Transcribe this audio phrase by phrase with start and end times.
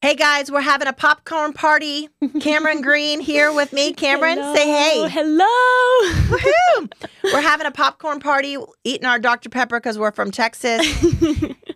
[0.00, 2.08] Hey guys, we're having a popcorn party.
[2.40, 3.92] Cameron Green here with me.
[3.92, 4.54] Cameron, Hello.
[4.54, 5.08] say hey.
[5.08, 6.38] Hello.
[6.38, 6.92] Woohoo!
[7.24, 9.48] We're having a popcorn party, eating our Dr.
[9.48, 10.86] Pepper because we're from Texas.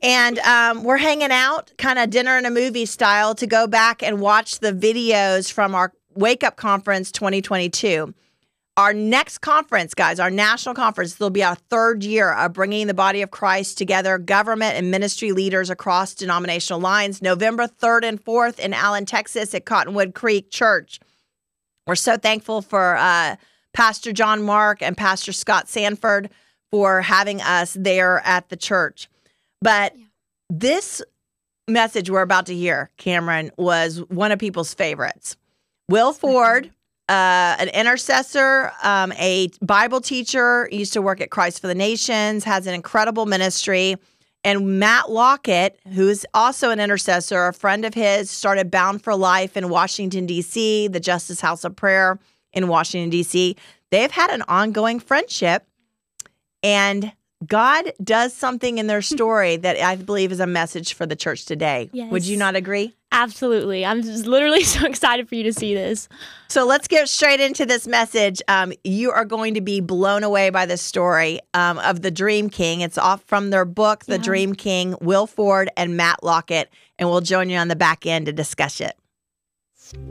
[0.03, 4.02] and um, we're hanging out, kind of dinner and a movie style, to go back
[4.02, 8.14] and watch the videos from our Wake Up Conference 2022.
[8.79, 12.87] Our next conference, guys, our national conference, this will be our third year of bringing
[12.87, 18.24] the body of Christ together, government and ministry leaders across denominational lines, November 3rd and
[18.24, 21.01] 4th in Allen, Texas at Cottonwood Creek Church.
[21.87, 23.37] We're so thankful for uh,
[23.74, 26.30] Pastor John Mark and Pastor Scott Sanford
[26.70, 29.10] for having us there at the church.
[29.60, 29.95] But
[30.48, 31.02] this
[31.68, 35.37] message we're about to hear, Cameron, was one of people's favorites.
[35.91, 36.70] Will Ford,
[37.12, 42.43] uh, an intercessor, um, a Bible teacher, used to work at Christ for the Nations,
[42.45, 43.97] has an incredible ministry.
[44.45, 49.15] And Matt Lockett, who is also an intercessor, a friend of his, started Bound for
[49.15, 52.19] Life in Washington, D.C., the Justice House of Prayer
[52.54, 53.57] in Washington, D.C.
[53.91, 55.66] They've had an ongoing friendship.
[56.63, 57.13] And
[57.47, 61.45] God does something in their story that I believe is a message for the church
[61.45, 61.91] today.
[62.10, 62.97] Would you not agree?
[63.13, 63.85] Absolutely.
[63.85, 66.09] I'm just literally so excited for you to see this.
[66.49, 68.43] So let's get straight into this message.
[68.49, 72.50] Um, you are going to be blown away by the story um, of the Dream
[72.50, 72.81] King.
[72.81, 74.22] It's off from their book, The Yeah.
[74.22, 78.27] Dream King, Will Ford and Matt Lockett, and we'll join you on the back end
[78.27, 78.97] to discuss it.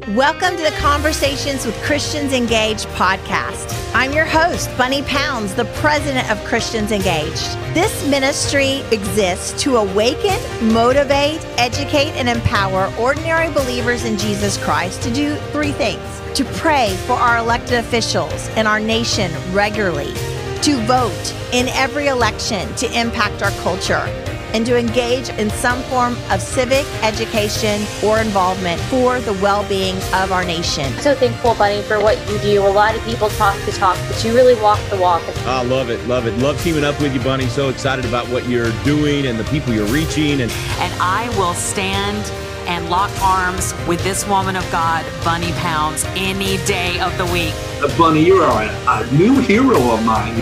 [0.09, 3.73] Welcome to the Conversations with Christians Engaged podcast.
[3.95, 7.57] I'm your host, Bunny Pounds, the president of Christians Engaged.
[7.73, 10.37] This ministry exists to awaken,
[10.71, 16.95] motivate, educate, and empower ordinary believers in Jesus Christ to do three things to pray
[17.07, 20.13] for our elected officials and our nation regularly,
[20.61, 24.05] to vote in every election to impact our culture
[24.53, 29.95] and to engage in some form of civic education or involvement for the well being
[30.13, 30.91] of our nation.
[30.99, 32.61] so thankful, Bunny, for what you do.
[32.65, 35.21] A lot of people talk the talk, but you really walk the walk.
[35.45, 36.37] I love it, love it.
[36.37, 37.47] Love teaming up with you, Bunny.
[37.47, 40.41] So excited about what you're doing and the people you're reaching.
[40.41, 42.25] And and I will stand
[42.67, 47.53] and lock arms with this woman of God, Bunny Pounds, any day of the week.
[47.97, 50.41] Bunny, you are a, a new hero of mine.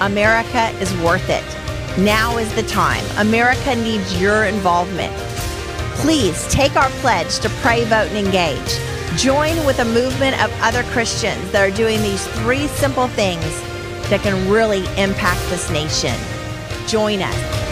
[0.00, 1.63] America is worth it.
[1.98, 3.04] Now is the time.
[3.18, 5.14] America needs your involvement.
[5.98, 8.80] Please take our pledge to pray, vote, and engage.
[9.16, 13.44] Join with a movement of other Christians that are doing these three simple things
[14.10, 16.16] that can really impact this nation.
[16.88, 17.64] Join us.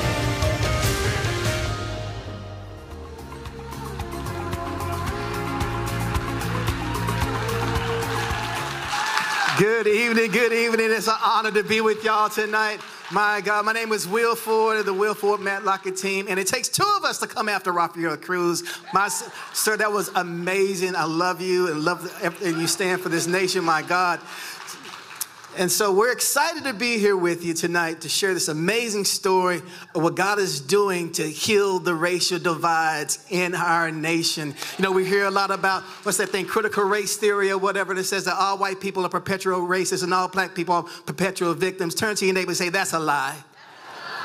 [9.58, 10.92] Good evening, good evening.
[10.92, 12.80] It's an honor to be with y'all tonight.
[13.12, 16.40] My God, my name is Will Ford of the Will Ford Matt Lockett team, and
[16.40, 18.62] it takes two of us to come after Rafael Cruz.
[18.94, 20.96] My sir, that was amazing.
[20.96, 24.18] I love you and love everything you stand for this nation, my God.
[25.58, 29.60] And so we're excited to be here with you tonight to share this amazing story
[29.94, 34.54] of what God is doing to heal the racial divides in our nation.
[34.78, 37.92] You know, we hear a lot about what's that thing, critical race theory or whatever
[37.94, 41.52] that says that all white people are perpetual racists and all black people are perpetual
[41.52, 41.94] victims.
[41.94, 43.36] Turn to your neighbor and say, that's a lie.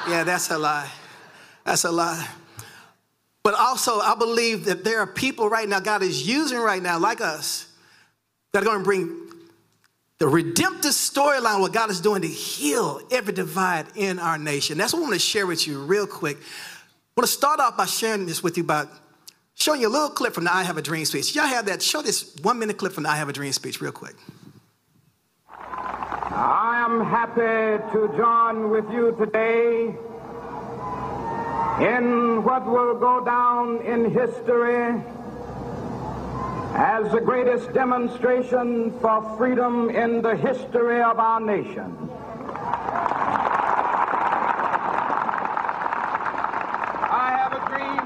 [0.08, 0.90] Yeah, that's a lie.
[1.66, 2.26] That's a lie.
[3.44, 7.00] But also, I believe that there are people right now, God is using right now,
[7.00, 7.68] like us,
[8.54, 9.27] that are going to bring
[10.20, 14.78] the redemptive storyline, what God is doing to heal every divide in our nation.
[14.78, 16.38] That's what I want to share with you real quick.
[16.38, 18.86] I want to start off by sharing this with you by
[19.54, 21.36] showing you a little clip from the I Have a Dream speech.
[21.36, 21.82] Y'all have that?
[21.82, 24.16] Show this one minute clip from the I Have a Dream speech, real quick.
[25.50, 29.96] I am happy to join with you today
[31.80, 35.02] in what will go down in history
[36.78, 41.98] as the greatest demonstration for freedom in the history of our nation.
[47.10, 47.98] I have a dream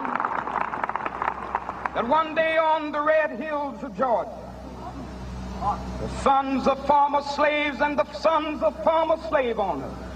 [1.96, 4.32] that one day on the red hills of Georgia,
[6.00, 10.11] the sons of former slaves and the sons of former slave owners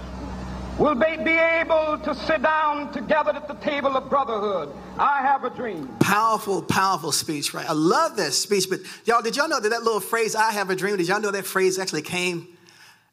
[0.78, 4.74] will be, be able to sit down together at the table of brotherhood.
[4.98, 5.88] I have a dream.
[6.00, 7.68] Powerful, powerful speech, right?
[7.68, 10.70] I love that speech, but y'all, did y'all know that that little phrase, I have
[10.70, 12.46] a dream, did y'all know that phrase actually came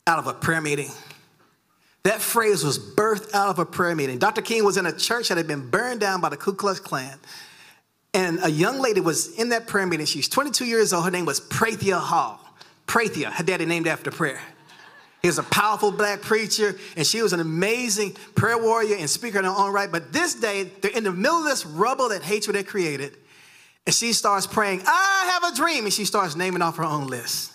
[0.05, 0.91] out of a prayer meeting?
[2.03, 4.17] That phrase was birthed out of a prayer meeting.
[4.17, 4.41] Dr.
[4.41, 7.17] King was in a church that had been burned down by the Ku Klux Klan.
[8.13, 10.05] And a young lady was in that prayer meeting.
[10.05, 11.05] She's 22 years old.
[11.05, 12.41] Her name was Prathia Hall.
[12.87, 14.41] Prathia, her daddy named after prayer.
[15.23, 19.39] He was a powerful black preacher, and she was an amazing prayer warrior and speaker
[19.39, 19.89] in her own right.
[19.89, 23.15] But this day, they're in the middle of this rubble that hatred had created.
[23.85, 25.85] And she starts praying, I have a dream.
[25.85, 27.53] And she starts naming off her own list.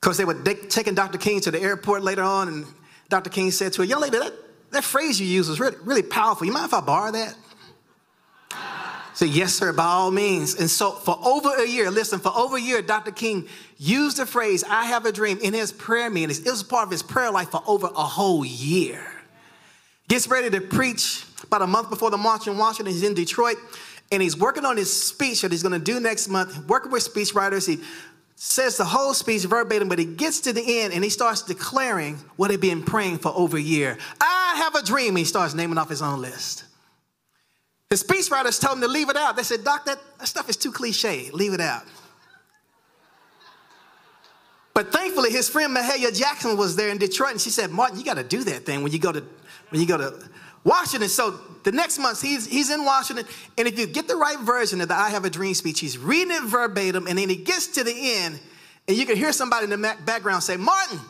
[0.00, 1.18] Because they were taking Dr.
[1.18, 2.66] King to the airport later on, and
[3.08, 3.28] Dr.
[3.28, 4.32] King said to her, Young lady, that,
[4.70, 6.46] that phrase you used was really, really powerful.
[6.46, 7.34] You mind if I borrow that?
[9.16, 10.56] Say, yes, sir, by all means.
[10.56, 13.12] And so for over a year, listen, for over a year, Dr.
[13.12, 13.48] King
[13.78, 16.40] used the phrase, I have a dream, in his prayer meetings.
[16.40, 19.02] It was part of his prayer life for over a whole year.
[20.08, 22.92] Gets ready to preach about a month before the march in Washington.
[22.92, 23.56] He's in Detroit,
[24.12, 27.02] and he's working on his speech that he's going to do next month, working with
[27.02, 27.66] speechwriters.
[27.66, 27.82] He
[28.34, 32.16] says the whole speech verbatim, but he gets to the end and he starts declaring
[32.36, 33.96] what he'd been praying for over a year.
[34.20, 35.16] I have a dream.
[35.16, 36.64] He starts naming off his own list.
[37.90, 39.36] His speechwriters told him to leave it out.
[39.36, 41.30] They said, Doc, that, that stuff is too cliche.
[41.32, 41.84] Leave it out.
[44.74, 48.04] But thankfully, his friend Mahalia Jackson was there in Detroit, and she said, Martin, you
[48.04, 49.24] got to do that thing when you go to
[49.70, 50.28] when you go to
[50.64, 51.08] Washington.
[51.08, 53.24] So the next month, he's, he's in Washington,
[53.56, 55.96] and if you get the right version of the I Have a Dream speech, he's
[55.96, 58.38] reading it verbatim, and then he gets to the end,
[58.86, 61.00] and you can hear somebody in the background say, Martin,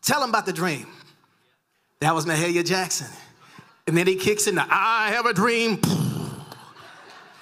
[0.00, 0.86] tell him about the dream.
[2.00, 3.08] That was Mahalia Jackson.
[3.86, 5.78] And then he kicks in the I Have a Dream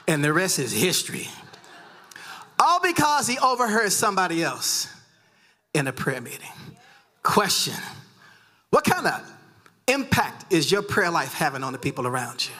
[0.08, 1.28] and the rest is history.
[2.58, 4.88] All because he overheard somebody else
[5.74, 6.48] in a prayer meeting.
[7.22, 7.74] Question
[8.70, 9.32] What kind of
[9.86, 12.54] impact is your prayer life having on the people around you?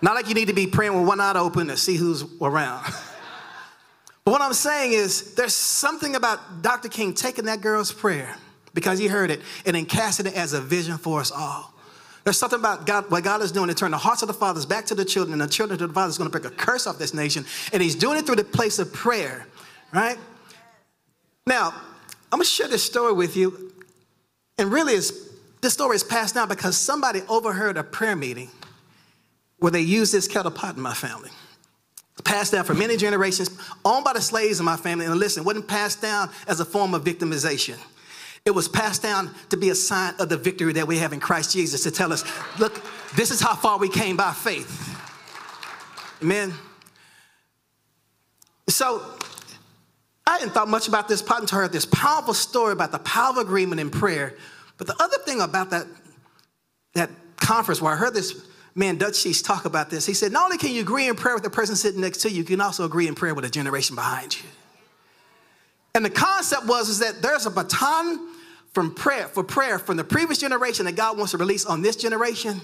[0.00, 2.84] Not like you need to be praying with one eye open to see who's around.
[4.24, 6.88] but what I'm saying is, there's something about Dr.
[6.88, 8.36] King taking that girl's prayer
[8.74, 11.74] because he heard it and then casting it as a vision for us all.
[12.28, 14.66] There's something about God, what God is doing to turn the hearts of the fathers
[14.66, 16.54] back to the children, and the children to the fathers is going to break a
[16.54, 17.46] curse off this nation.
[17.72, 19.46] And He's doing it through the place of prayer,
[19.94, 20.18] right?
[21.46, 21.72] Now,
[22.30, 23.72] I'm going to share this story with you.
[24.58, 28.50] And really, this story is passed down because somebody overheard a prayer meeting
[29.56, 31.30] where they used this kettle pot in my family.
[32.24, 35.06] Passed down for many generations, owned by the slaves in my family.
[35.06, 37.78] And listen, wasn't passed down as a form of victimization.
[38.48, 41.20] It was passed down to be a sign of the victory that we have in
[41.20, 42.24] Christ Jesus to tell us,
[42.58, 42.82] look,
[43.14, 44.98] this is how far we came by faith.
[46.22, 46.54] Amen.
[48.66, 49.02] So
[50.26, 53.00] I hadn't thought much about this part until I heard this powerful story about the
[53.00, 54.34] power of agreement in prayer.
[54.78, 55.86] But the other thing about that,
[56.94, 60.44] that conference where I heard this man, Dutch Sheets, talk about this, he said, not
[60.44, 62.62] only can you agree in prayer with the person sitting next to you, you can
[62.62, 64.48] also agree in prayer with a generation behind you.
[65.94, 68.36] And the concept was is that there's a baton
[68.78, 71.96] from prayer for prayer from the previous generation that God wants to release on this
[71.96, 72.60] generation.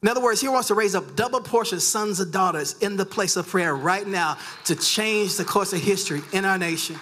[0.00, 3.04] In other words, He wants to raise up double portion sons and daughters in the
[3.04, 6.96] place of prayer right now to change the course of history in our nation.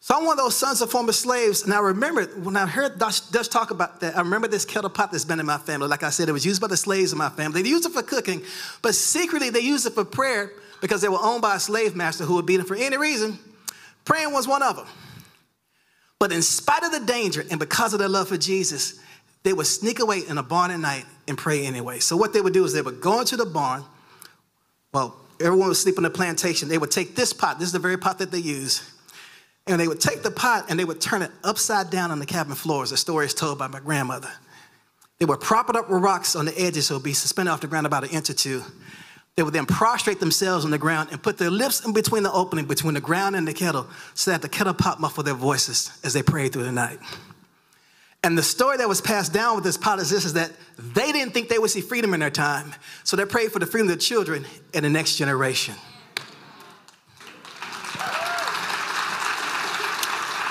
[0.00, 2.98] So I'm one of those sons of former slaves, and I remember when I heard
[2.98, 5.86] Dutch, Dutch, talk about that, I remember this kettle pot that's been in my family.
[5.86, 7.60] Like I said, it was used by the slaves in my family.
[7.60, 8.40] They used it for cooking,
[8.80, 12.24] but secretly they used it for prayer because they were owned by a slave master
[12.24, 13.38] who would beat them for any reason.
[14.06, 14.86] Praying was one of them.
[16.20, 19.00] But in spite of the danger and because of their love for Jesus,
[19.42, 21.98] they would sneak away in a barn at night and pray anyway.
[21.98, 23.82] So what they would do is they would go into the barn.
[24.92, 26.68] Well, everyone would sleep on the plantation.
[26.68, 27.58] They would take this pot.
[27.58, 28.82] This is the very pot that they use.
[29.66, 32.26] And they would take the pot and they would turn it upside down on the
[32.26, 32.90] cabin floors.
[32.90, 34.30] The story is told by my grandmother.
[35.18, 37.52] They would prop it up with rocks on the edges so it would be suspended
[37.52, 38.62] off the ground about an inch or two.
[39.40, 42.30] They would then prostrate themselves on the ground and put their lips in between the
[42.30, 45.98] opening between the ground and the kettle so that the kettle pot muffled their voices
[46.04, 46.98] as they prayed through the night.
[48.22, 51.10] And the story that was passed down with this pot is this is that they
[51.10, 52.74] didn't think they would see freedom in their time.
[53.02, 54.44] So they prayed for the freedom of their children
[54.74, 55.74] and the next generation.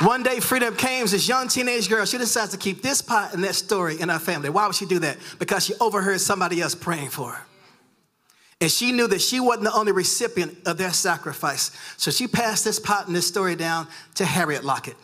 [0.02, 1.06] One day, freedom came.
[1.06, 4.18] This young teenage girl, she decides to keep this pot and that story in her
[4.18, 4.50] family.
[4.50, 5.18] Why would she do that?
[5.38, 7.46] Because she overheard somebody else praying for her.
[8.62, 11.72] And she knew that she wasn't the only recipient of their sacrifice.
[11.98, 14.98] So she passed this pot and this story down to Harriet Lockett.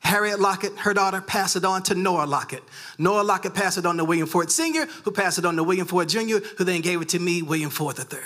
[0.00, 2.62] Harriet Lockett, her daughter, passed it on to Noah Lockett.
[2.98, 5.86] Noah Lockett passed it on to William Ford Sr., who passed it on to William
[5.86, 8.18] Ford Jr., who then gave it to me, William Ford III.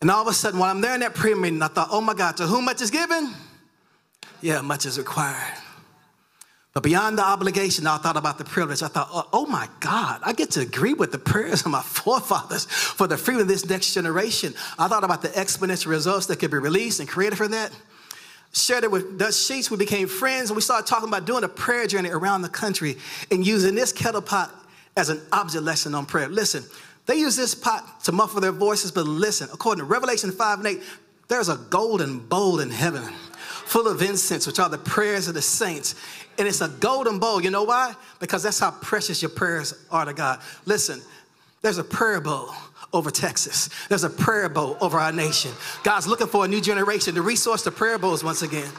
[0.00, 2.00] And all of a sudden, while I'm there in that prayer meeting, I thought, oh
[2.00, 3.34] my God, to whom much is given?
[4.40, 5.56] Yeah, much is required.
[6.74, 8.82] But beyond the obligation, I thought about the privilege.
[8.82, 11.82] I thought, oh, oh, my God, I get to agree with the prayers of my
[11.84, 14.54] forefathers for the freedom of this next generation.
[14.78, 17.72] I thought about the exponential results that could be released and created from that.
[18.54, 19.70] Shared it with Dutch Sheets.
[19.70, 22.96] We became friends and we started talking about doing a prayer journey around the country
[23.30, 24.54] and using this kettle pot
[24.96, 26.28] as an object lesson on prayer.
[26.28, 26.64] Listen,
[27.06, 30.68] they use this pot to muffle their voices, but listen, according to Revelation 5 and
[30.68, 30.82] 8,
[31.28, 33.04] there's a golden bowl in heaven
[33.66, 35.94] full of incense, which are the prayers of the saints.
[36.38, 37.42] And it's a golden bowl.
[37.42, 37.94] You know why?
[38.20, 40.40] Because that's how precious your prayers are to God.
[40.64, 41.00] Listen,
[41.62, 42.50] There's a prayer bowl
[42.92, 43.70] over Texas.
[43.88, 45.52] There's a prayer bowl over our nation.
[45.84, 48.70] God's looking for a new generation to resource the prayer bowls once again.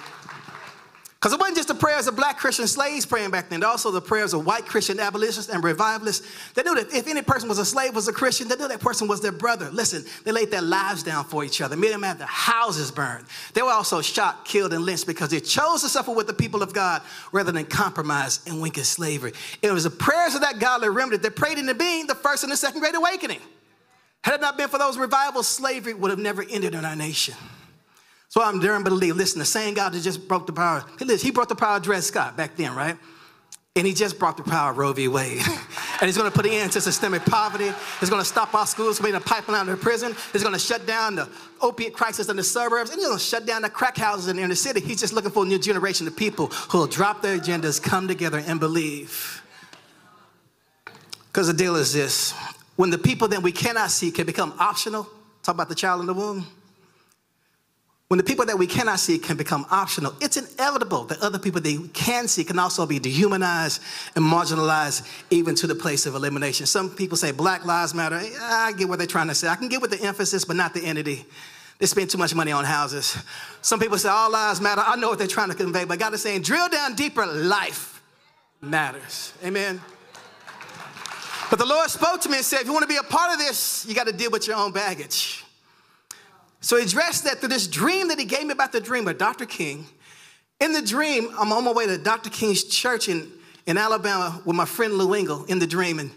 [1.23, 4.01] Because it wasn't just the prayers of black Christian slaves praying back then, also the
[4.01, 6.27] prayers of white Christian abolitionists and revivalists.
[6.53, 8.81] They knew that if any person was a slave, was a Christian, they knew that
[8.81, 9.71] person was their brother.
[9.71, 13.25] Listen, they laid their lives down for each other, made them have their houses burned.
[13.53, 16.61] They were also shot, killed, and lynched because they chose to suffer with the people
[16.61, 17.01] of God
[17.31, 19.31] rather than compromise and wink at slavery.
[19.61, 22.51] It was the prayers of that godly remnant that prayed into being the first and
[22.51, 23.39] the second great awakening.
[24.25, 27.35] Had it not been for those revivals, slavery would have never ended in our nation.
[28.33, 29.15] So I'm daring believe.
[29.15, 32.03] Listen, the same God that just broke the power, he brought the power of Dred
[32.03, 32.97] Scott back then, right?
[33.75, 35.07] And he just brought the power of Roe v.
[35.07, 35.37] Wade.
[35.47, 37.71] and he's going to put an end to systemic poverty.
[37.99, 40.15] He's going to stop our schools from being a pipeline to prison.
[40.31, 41.29] He's going to shut down the
[41.61, 42.89] opiate crisis in the suburbs.
[42.89, 44.79] And he's going to shut down the crack houses in the inner city.
[44.79, 48.07] He's just looking for a new generation of people who will drop their agendas, come
[48.07, 49.43] together, and believe.
[51.27, 52.31] Because the deal is this
[52.77, 55.07] when the people that we cannot see can become optional,
[55.43, 56.47] talk about the child in the womb
[58.13, 61.59] when the people that we cannot see can become optional, it's inevitable that other people
[61.59, 63.81] they can see can also be dehumanized
[64.15, 66.67] and marginalized, even to the place of elimination.
[66.67, 68.21] Some people say Black Lives Matter.
[68.39, 69.47] I get what they're trying to say.
[69.47, 71.25] I can get with the emphasis, but not the entity.
[71.79, 73.17] They spend too much money on houses.
[73.63, 74.83] Some people say all lives matter.
[74.85, 77.25] I know what they're trying to convey, but God is saying drill down deeper.
[77.25, 77.99] Life
[78.61, 79.33] matters.
[79.43, 79.81] Amen.
[81.49, 83.33] But the Lord spoke to me and said, if you want to be a part
[83.33, 85.42] of this, you got to deal with your own baggage.
[86.63, 89.17] So he addressed that through this dream that he gave me about the dream of
[89.17, 89.45] Dr.
[89.45, 89.85] King.
[90.61, 92.29] In the dream, I'm on my way to Dr.
[92.29, 93.29] King's church in,
[93.65, 95.99] in Alabama with my friend Lou Engle in the dream.
[95.99, 96.09] And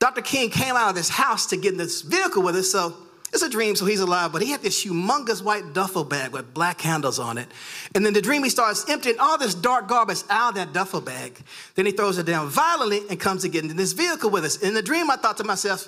[0.00, 0.20] Dr.
[0.20, 2.72] King came out of this house to get in this vehicle with us.
[2.72, 2.92] So
[3.32, 4.32] it's a dream, so he's alive.
[4.32, 7.46] But he had this humongous white duffel bag with black handles on it.
[7.94, 11.00] And then the dream, he starts emptying all this dark garbage out of that duffel
[11.00, 11.40] bag.
[11.76, 14.56] Then he throws it down violently and comes to get into this vehicle with us.
[14.56, 15.86] In the dream, I thought to myself,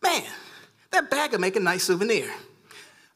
[0.00, 0.22] man,
[0.92, 2.30] that bag would make a nice souvenir.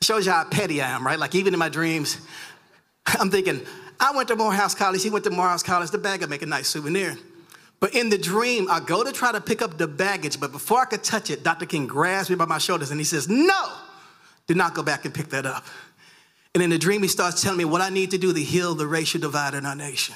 [0.03, 1.19] Shows you how petty I am, right?
[1.19, 2.19] Like even in my dreams,
[3.07, 3.61] I'm thinking,
[3.99, 6.47] I went to Morehouse College, he went to Morehouse College, the bag would make a
[6.47, 7.17] nice souvenir.
[7.79, 10.81] But in the dream, I go to try to pick up the baggage, but before
[10.81, 11.67] I could touch it, Dr.
[11.67, 13.73] King grabs me by my shoulders and he says, No,
[14.47, 15.65] do not go back and pick that up.
[16.55, 18.75] And in the dream, he starts telling me what I need to do to heal
[18.75, 20.15] the racial divide in our nation.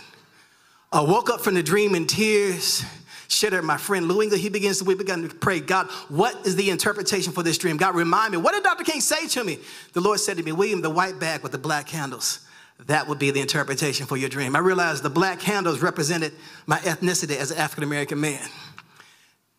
[0.90, 2.82] I woke up from the dream in tears
[3.30, 4.28] shared my friend Lou.
[4.28, 7.76] He begins to, we began to pray, God, what is the interpretation for this dream?
[7.76, 8.84] God, remind me, what did Dr.
[8.84, 9.58] King say to me?
[9.92, 12.40] The Lord said to me, William, the white bag with the black handles.
[12.87, 14.56] That would be the interpretation for your dream.
[14.56, 16.32] I realized the black handles represented
[16.66, 18.42] my ethnicity as an African American man.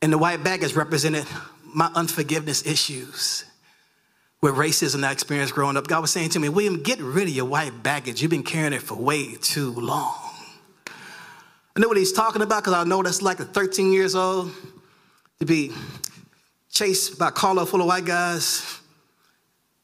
[0.01, 1.25] And the white bag has represented
[1.63, 3.45] my unforgiveness issues
[4.41, 5.87] with racism I experienced growing up.
[5.87, 8.21] God was saying to me, William, get rid of your white baggage.
[8.21, 10.20] You've been carrying it for way too long.
[11.81, 14.51] Know what he's talking about because I know that's like a 13 years old
[15.39, 15.71] to be
[16.69, 18.79] chased by a car full of white guys,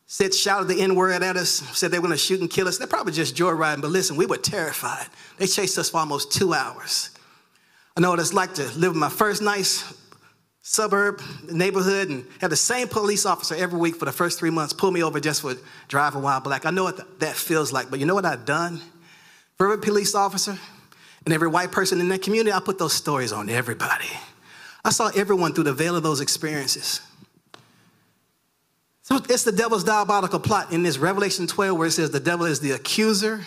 [0.06, 2.78] said, shouted the N word at us, said they were gonna shoot and kill us.
[2.78, 5.08] They're probably just joyriding, but listen, we were terrified.
[5.40, 7.10] They chased us for almost two hours.
[7.98, 9.92] I know what it's like to live in my first nice
[10.62, 11.20] suburb
[11.52, 14.92] neighborhood and have the same police officer every week for the first three months pull
[14.92, 15.56] me over just for
[15.88, 16.68] driving while black.
[16.68, 18.82] I know what that feels like, but you know what I've done?
[19.56, 20.60] For every police officer,
[21.28, 24.08] and every white person in that community, I put those stories on everybody.
[24.86, 27.02] I saw everyone through the veil of those experiences.
[29.02, 32.46] So it's the devil's diabolical plot in this Revelation 12 where it says the devil
[32.46, 33.42] is the accuser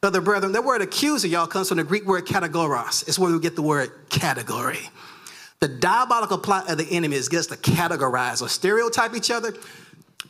[0.00, 0.50] the brethren.
[0.50, 3.06] That word accuser, y'all, comes from the Greek word kategoros.
[3.06, 4.80] It's where we get the word category.
[5.60, 9.54] The diabolical plot of the enemy is just to categorize or stereotype each other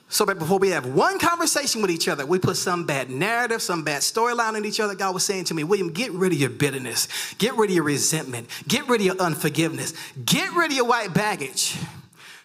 [0.09, 3.62] so that before we have one conversation with each other, we put some bad narrative,
[3.62, 4.94] some bad storyline in each other.
[4.97, 7.06] God was saying to me, William, get rid of your bitterness,
[7.38, 9.94] get rid of your resentment, get rid of your unforgiveness,
[10.25, 11.76] get rid of your white baggage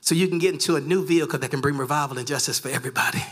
[0.01, 2.69] so you can get into a new vehicle that can bring revival and justice for
[2.69, 3.23] everybody.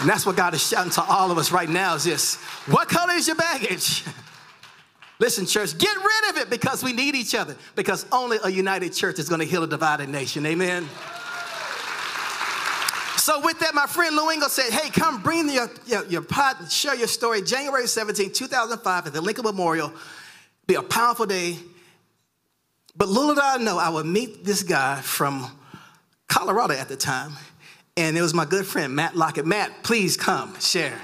[0.00, 2.88] And that's what God is shouting to all of us right now is this what
[2.88, 4.04] color is your baggage?
[5.18, 8.92] Listen, church, get rid of it because we need each other, because only a united
[8.92, 10.44] church is going to heal a divided nation.
[10.46, 10.88] Amen.
[13.22, 16.68] So with that, my friend Lou said, hey, come bring your, your, your pot and
[16.68, 17.40] share your story.
[17.40, 19.92] January 17, 2005 at the Lincoln Memorial.
[20.66, 21.56] Be a powerful day.
[22.96, 25.56] But little did I know, I would meet this guy from
[26.26, 27.34] Colorado at the time.
[27.96, 29.46] And it was my good friend, Matt Lockett.
[29.46, 30.98] Matt, please come, share.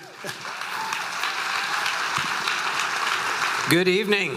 [3.70, 4.32] Good evening.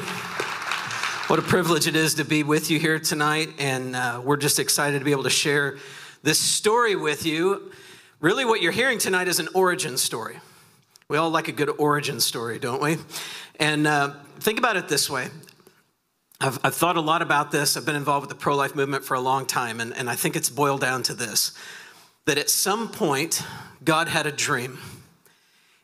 [1.25, 3.49] What a privilege it is to be with you here tonight.
[3.57, 5.77] And uh, we're just excited to be able to share
[6.23, 7.71] this story with you.
[8.19, 10.37] Really, what you're hearing tonight is an origin story.
[11.07, 12.97] We all like a good origin story, don't we?
[13.59, 15.29] And uh, think about it this way
[16.39, 17.77] I've, I've thought a lot about this.
[17.77, 20.15] I've been involved with the pro life movement for a long time, and, and I
[20.15, 21.53] think it's boiled down to this
[22.25, 23.43] that at some point,
[23.83, 24.77] God had a dream,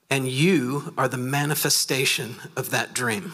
[0.10, 3.34] and you are the manifestation of that dream.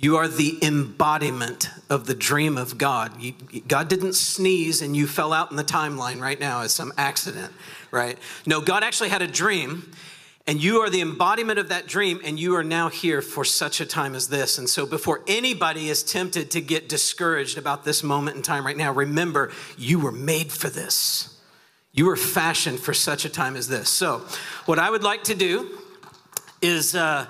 [0.00, 3.20] You are the embodiment of the dream of God.
[3.20, 3.32] You,
[3.66, 7.52] God didn't sneeze and you fell out in the timeline right now as some accident,
[7.90, 8.16] right?
[8.46, 9.90] No, God actually had a dream,
[10.46, 13.80] and you are the embodiment of that dream, and you are now here for such
[13.80, 14.56] a time as this.
[14.56, 18.76] And so, before anybody is tempted to get discouraged about this moment in time right
[18.76, 21.40] now, remember you were made for this.
[21.92, 23.88] You were fashioned for such a time as this.
[23.88, 24.22] So,
[24.66, 25.76] what I would like to do
[26.62, 27.26] is uh,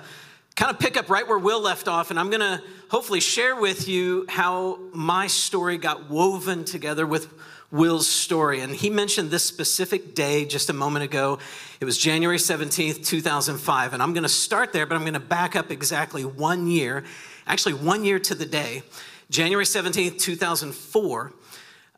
[0.59, 3.55] kind of pick up right where Will left off, and I'm going to hopefully share
[3.55, 7.33] with you how my story got woven together with
[7.71, 8.59] Will's story.
[8.59, 11.39] And he mentioned this specific day just a moment ago.
[11.79, 13.93] It was January 17th, 2005.
[13.93, 17.05] And I'm going to start there, but I'm going to back up exactly one year,
[17.47, 18.83] actually, one year to the day.
[19.29, 21.33] January 17th, 2004.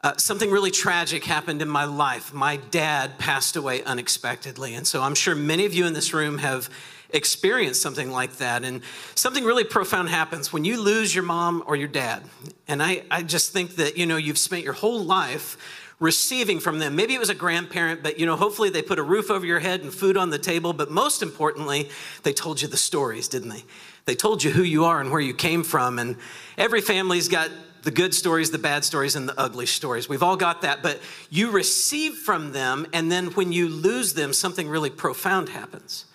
[0.03, 2.31] Uh, something really tragic happened in my life.
[2.31, 4.75] My dad passed away unexpectedly.
[4.75, 6.69] And so I'm sure many of you in this room have
[7.13, 8.63] experienced something like that.
[8.63, 8.81] And
[9.15, 12.23] something really profound happens when you lose your mom or your dad.
[12.67, 15.57] And I, I just think that, you know, you've spent your whole life
[15.99, 16.95] receiving from them.
[16.95, 19.59] Maybe it was a grandparent, but you know, hopefully they put a roof over your
[19.59, 20.73] head and food on the table.
[20.73, 21.89] But most importantly,
[22.23, 23.63] they told you the stories, didn't they?
[24.05, 25.99] They told you who you are and where you came from.
[25.99, 26.17] And
[26.57, 27.51] every family's got
[27.83, 30.09] the good stories, the bad stories, and the ugly stories.
[30.09, 30.81] We've all got that.
[30.81, 30.99] But
[31.29, 36.05] you receive from them, and then when you lose them, something really profound happens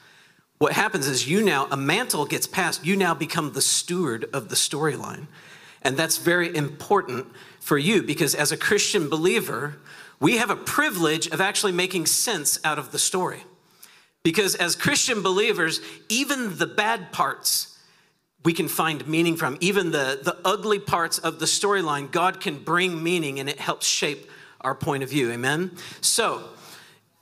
[0.59, 4.49] what happens is you now, a mantle gets passed, you now become the steward of
[4.49, 5.27] the storyline.
[5.83, 7.27] And that's very important
[7.61, 9.77] for you because as a Christian believer,
[10.19, 13.45] we have a privilege of actually making sense out of the story.
[14.23, 17.79] Because as Christian believers, even the bad parts
[18.45, 22.59] we can find meaning from, even the, the ugly parts of the storyline, God can
[22.59, 25.31] bring meaning and it helps shape our point of view.
[25.33, 25.73] Amen?
[26.01, 26.49] So,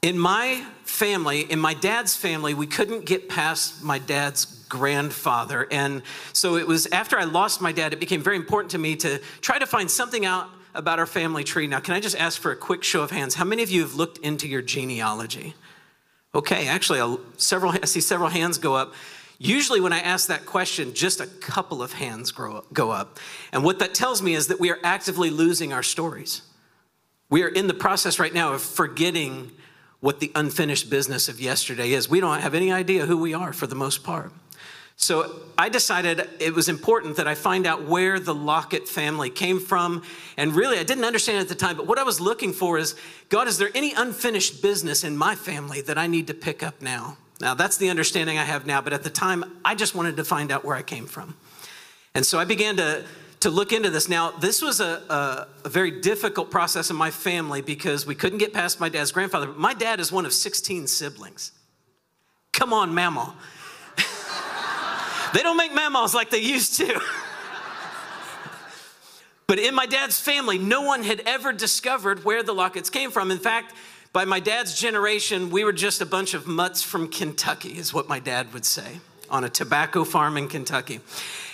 [0.04, 5.66] in my family, in my dad's family, we couldn't get past my dad's grandfather.
[5.70, 6.02] And
[6.34, 9.18] so it was after I lost my dad, it became very important to me to
[9.40, 11.66] try to find something out about our family tree.
[11.66, 13.34] Now, can I just ask for a quick show of hands?
[13.34, 15.54] How many of you have looked into your genealogy?
[16.34, 18.92] Okay, actually, several, I see several hands go up.
[19.38, 23.18] Usually, when I ask that question, just a couple of hands up, go up.
[23.52, 26.42] And what that tells me is that we are actively losing our stories.
[27.30, 29.50] We are in the process right now of forgetting
[30.04, 32.10] what the unfinished business of yesterday is.
[32.10, 34.30] We don't have any idea who we are for the most part.
[34.96, 39.58] So I decided it was important that I find out where the Lockett family came
[39.58, 40.02] from.
[40.36, 42.96] And really, I didn't understand at the time, but what I was looking for is
[43.30, 46.82] God, is there any unfinished business in my family that I need to pick up
[46.82, 47.16] now?
[47.40, 50.24] Now, that's the understanding I have now, but at the time, I just wanted to
[50.24, 51.34] find out where I came from.
[52.14, 53.06] And so I began to
[53.44, 54.08] to look into this.
[54.08, 58.38] Now, this was a, a, a, very difficult process in my family because we couldn't
[58.38, 59.48] get past my dad's grandfather.
[59.48, 61.52] My dad is one of 16 siblings.
[62.54, 63.34] Come on, mammal.
[65.34, 66.98] they don't make mammals like they used to.
[69.46, 73.30] but in my dad's family, no one had ever discovered where the Locketts came from.
[73.30, 73.74] In fact,
[74.14, 78.08] by my dad's generation, we were just a bunch of mutts from Kentucky, is what
[78.08, 81.00] my dad would say, on a tobacco farm in Kentucky.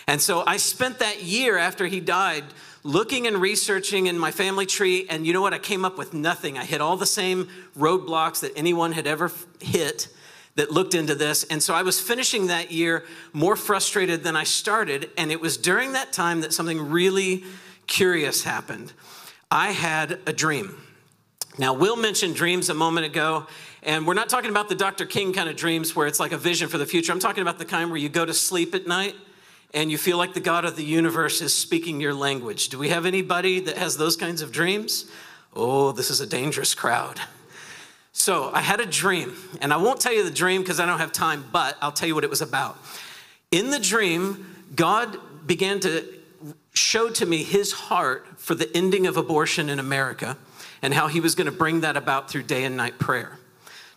[0.07, 2.45] And so I spent that year after he died
[2.83, 5.07] looking and researching in my family tree.
[5.09, 5.55] And you know what?
[5.55, 6.59] I came up with nothing.
[6.59, 9.31] I hit all the same roadblocks that anyone had ever
[9.61, 10.09] hit
[10.57, 11.45] that looked into this.
[11.45, 15.11] And so I was finishing that year more frustrated than I started.
[15.17, 17.45] And it was during that time that something really
[17.87, 18.93] curious happened.
[19.51, 20.77] I had a dream.
[21.59, 23.47] Now, Will mentioned dreams a moment ago,
[23.83, 25.07] and we're not talking about the Dr.
[25.07, 27.13] King kind of dreams where it's like a vision for the future.
[27.13, 29.15] I'm talking about the kind where you go to sleep at night
[29.73, 32.69] and you feel like the God of the universe is speaking your language.
[32.69, 35.11] Do we have anybody that has those kinds of dreams?
[35.55, 37.21] Oh, this is a dangerous crowd.
[38.13, 40.99] So I had a dream, and I won't tell you the dream because I don't
[40.99, 42.77] have time, but I'll tell you what it was about.
[43.51, 46.05] In the dream, God began to
[46.75, 50.37] show to me his heart for the ending of abortion in America
[50.83, 53.40] and how he was going to bring that about through day and night prayer.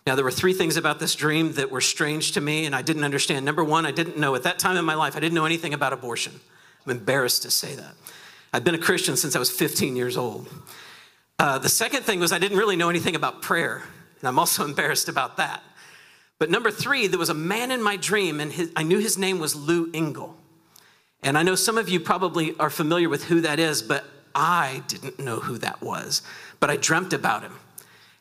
[0.06, 2.82] Now, there were three things about this dream that were strange to me and I
[2.82, 3.44] didn't understand.
[3.44, 5.72] Number one, I didn't know at that time in my life, I didn't know anything
[5.72, 6.38] about abortion.
[6.84, 7.94] I'm embarrassed to say that.
[8.52, 10.46] I've been a Christian since I was 15 years old.
[11.38, 13.82] Uh, the second thing was I didn't really know anything about prayer,
[14.20, 15.62] and I'm also embarrassed about that.
[16.38, 19.16] But number three, there was a man in my dream, and his, I knew his
[19.16, 20.36] name was Lou Engle.
[21.22, 24.82] And I know some of you probably are familiar with who that is, but I
[24.88, 26.22] didn't know who that was.
[26.60, 27.56] But I dreamt about him.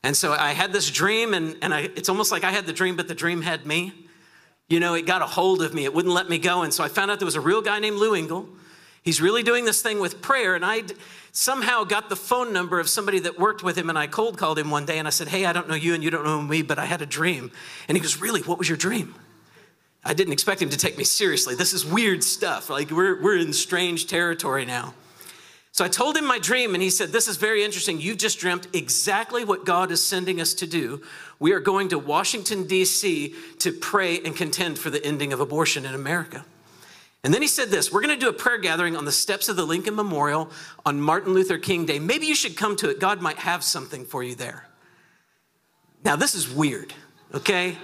[0.03, 2.73] And so I had this dream, and, and I, it's almost like I had the
[2.73, 3.93] dream, but the dream had me.
[4.69, 6.63] You know, it got a hold of me, it wouldn't let me go.
[6.63, 8.47] And so I found out there was a real guy named Lou Engle.
[9.01, 10.55] He's really doing this thing with prayer.
[10.55, 10.83] And I
[11.33, 14.57] somehow got the phone number of somebody that worked with him, and I cold called
[14.57, 16.41] him one day and I said, Hey, I don't know you and you don't know
[16.41, 17.51] me, but I had a dream.
[17.87, 18.41] And he goes, Really?
[18.41, 19.15] What was your dream?
[20.05, 21.55] I didn't expect him to take me seriously.
[21.55, 22.69] This is weird stuff.
[22.69, 24.93] Like, we're, we're in strange territory now.
[25.73, 27.99] So I told him my dream, and he said, This is very interesting.
[27.99, 31.01] You've just dreamt exactly what God is sending us to do.
[31.39, 33.33] We are going to Washington, D.C.
[33.57, 36.45] to pray and contend for the ending of abortion in America.
[37.23, 39.49] And then he said this We're going to do a prayer gathering on the steps
[39.49, 40.51] of the Lincoln Memorial
[40.85, 41.97] on Martin Luther King Day.
[41.97, 42.99] Maybe you should come to it.
[42.99, 44.67] God might have something for you there.
[46.05, 46.93] Now, this is weird,
[47.33, 47.79] okay?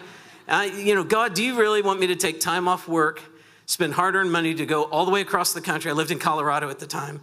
[0.47, 3.19] Uh, you know, God, do you really want me to take time off work,
[3.65, 5.89] spend hard earned money to go all the way across the country?
[5.89, 7.21] I lived in Colorado at the time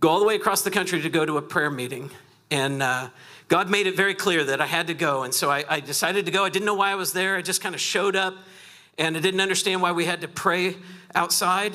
[0.00, 2.10] go all the way across the country to go to a prayer meeting.
[2.50, 3.08] And uh,
[3.48, 5.22] God made it very clear that I had to go.
[5.22, 6.44] And so I, I decided to go.
[6.44, 7.36] I didn't know why I was there.
[7.36, 8.34] I just kind of showed up
[8.98, 10.76] and I didn't understand why we had to pray
[11.14, 11.74] outside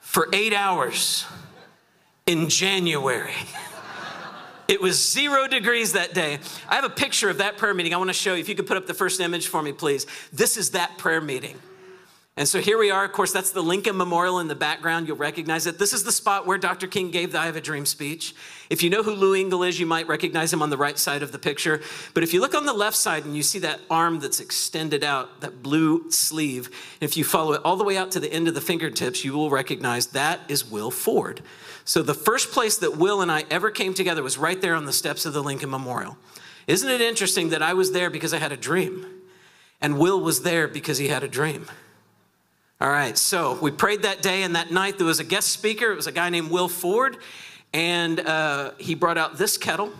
[0.00, 1.26] for eight hours
[2.26, 3.34] in January.
[4.68, 6.40] It was zero degrees that day.
[6.68, 8.40] I have a picture of that prayer meeting I want to show you.
[8.40, 10.06] If you could put up the first image for me, please.
[10.30, 11.56] This is that prayer meeting.
[12.38, 13.04] And so here we are.
[13.04, 15.08] Of course, that's the Lincoln Memorial in the background.
[15.08, 15.76] You'll recognize it.
[15.76, 16.86] This is the spot where Dr.
[16.86, 18.32] King gave the I Have a Dream speech.
[18.70, 21.24] If you know who Lou Engle is, you might recognize him on the right side
[21.24, 21.80] of the picture.
[22.14, 25.02] But if you look on the left side and you see that arm that's extended
[25.02, 26.70] out, that blue sleeve,
[27.00, 29.32] if you follow it all the way out to the end of the fingertips, you
[29.32, 31.42] will recognize that is Will Ford.
[31.84, 34.84] So the first place that Will and I ever came together was right there on
[34.84, 36.16] the steps of the Lincoln Memorial.
[36.68, 39.06] Isn't it interesting that I was there because I had a dream?
[39.80, 41.66] And Will was there because he had a dream.
[42.80, 44.98] All right, so we prayed that day and that night.
[44.98, 45.90] There was a guest speaker.
[45.90, 47.16] It was a guy named Will Ford,
[47.72, 49.92] and uh, he brought out this kettle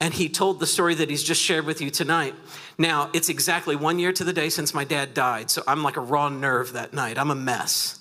[0.00, 2.34] and he told the story that he's just shared with you tonight.
[2.76, 5.96] Now, it's exactly one year to the day since my dad died, so I'm like
[5.96, 7.16] a raw nerve that night.
[7.16, 7.98] I'm a mess.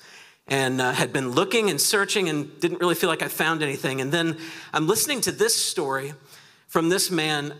[0.50, 4.02] And uh, had been looking and searching and didn't really feel like I found anything.
[4.02, 4.38] And then
[4.74, 6.14] I'm listening to this story
[6.68, 7.54] from this man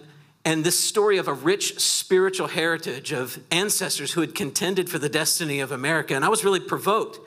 [0.46, 5.10] and this story of a rich spiritual heritage of ancestors who had contended for the
[5.10, 6.16] destiny of America.
[6.16, 7.20] And I was really provoked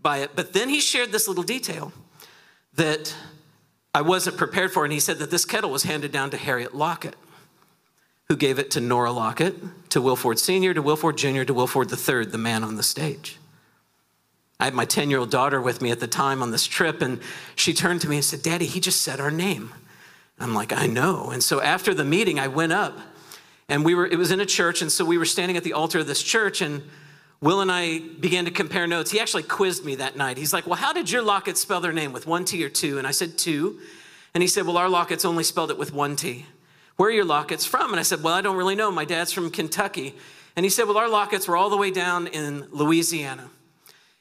[0.00, 0.30] by it.
[0.34, 1.92] But then he shared this little detail
[2.74, 3.14] that
[3.94, 4.84] I wasn't prepared for.
[4.84, 7.16] And he said that this kettle was handed down to Harriet Lockett,
[8.28, 9.56] who gave it to Nora Lockett,
[9.90, 12.76] to Will Ford Sr., to Will Ford Jr., to Will Ford III, the man on
[12.76, 13.38] the stage.
[14.58, 17.02] I had my 10 year old daughter with me at the time on this trip,
[17.02, 17.20] and
[17.56, 19.74] she turned to me and said, Daddy, he just said our name.
[20.38, 21.30] I'm like, I know.
[21.30, 22.98] And so after the meeting, I went up
[23.68, 24.82] and we were, it was in a church.
[24.82, 26.82] And so we were standing at the altar of this church and
[27.42, 29.10] Will and I began to compare notes.
[29.10, 30.38] He actually quizzed me that night.
[30.38, 32.12] He's like, Well, how did your Lockett spell their name?
[32.12, 32.98] With one T or two?
[32.98, 33.80] And I said, Two.
[34.32, 36.46] And he said, Well, our Locketts only spelled it with one T.
[36.96, 37.90] Where are your Locketts from?
[37.90, 38.92] And I said, Well, I don't really know.
[38.92, 40.14] My dad's from Kentucky.
[40.54, 43.50] And he said, Well, our Locketts were all the way down in Louisiana.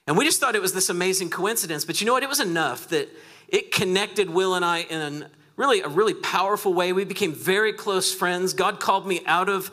[0.07, 1.85] And we just thought it was this amazing coincidence.
[1.85, 2.23] But you know what?
[2.23, 3.07] It was enough that
[3.47, 6.93] it connected Will and I in really a really powerful way.
[6.93, 8.53] We became very close friends.
[8.53, 9.71] God called me out of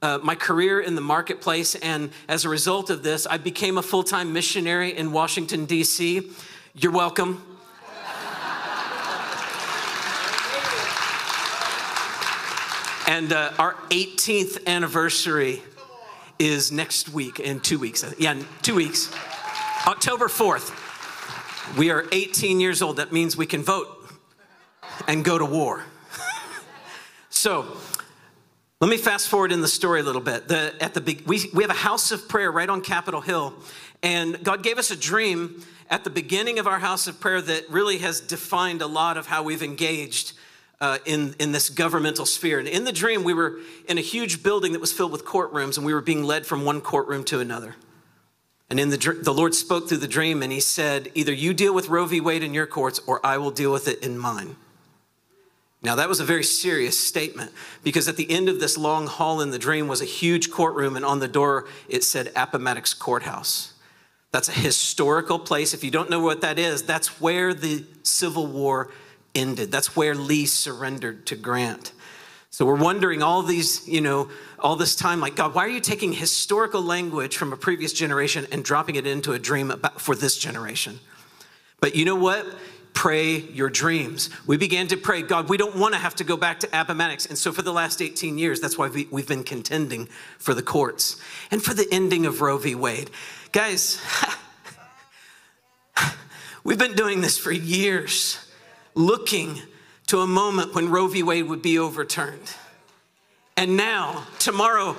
[0.00, 3.82] uh, my career in the marketplace, and as a result of this, I became a
[3.82, 6.30] full time missionary in Washington, D.C.
[6.74, 7.42] You're welcome.
[13.08, 15.62] and uh, our 18th anniversary
[16.38, 18.04] is next week, in two weeks.
[18.18, 19.12] Yeah, two weeks.
[19.86, 21.76] October 4th.
[21.76, 22.98] We are 18 years old.
[22.98, 23.97] That means we can vote
[25.06, 25.84] and go to war.
[27.30, 27.76] so,
[28.80, 30.48] let me fast forward in the story a little bit.
[30.48, 33.54] The, at the, we, we have a house of prayer right on Capitol Hill,
[34.02, 37.68] and God gave us a dream at the beginning of our house of prayer that
[37.70, 40.34] really has defined a lot of how we've engaged
[40.80, 42.58] uh, in, in this governmental sphere.
[42.58, 43.58] And in the dream, we were
[43.88, 46.64] in a huge building that was filled with courtrooms, and we were being led from
[46.64, 47.74] one courtroom to another.
[48.70, 51.74] And in the, the Lord spoke through the dream, and He said, Either you deal
[51.74, 52.20] with Roe v.
[52.20, 54.56] Wade in your courts, or I will deal with it in mine.
[55.80, 57.52] Now, that was a very serious statement
[57.84, 60.96] because at the end of this long hall in the dream was a huge courtroom,
[60.96, 63.74] and on the door it said Appomattox Courthouse.
[64.32, 65.72] That's a historical place.
[65.72, 68.90] If you don't know what that is, that's where the Civil War
[69.34, 69.70] ended.
[69.70, 71.92] That's where Lee surrendered to Grant.
[72.50, 75.80] So we're wondering all these, you know, all this time, like, God, why are you
[75.80, 80.16] taking historical language from a previous generation and dropping it into a dream about, for
[80.16, 80.98] this generation?
[81.80, 82.46] But you know what?
[82.98, 84.28] Pray your dreams.
[84.44, 87.26] We began to pray, God, we don't want to have to go back to Appomattox.
[87.26, 90.06] And so for the last 18 years, that's why we, we've been contending
[90.38, 91.16] for the courts
[91.52, 92.74] and for the ending of Roe v.
[92.74, 93.08] Wade.
[93.52, 94.00] Guys,
[96.64, 98.44] we've been doing this for years,
[98.96, 99.62] looking
[100.08, 101.22] to a moment when Roe v.
[101.22, 102.52] Wade would be overturned.
[103.56, 104.96] And now, tomorrow,